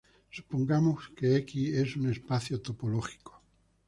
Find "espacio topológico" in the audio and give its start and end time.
2.09-3.43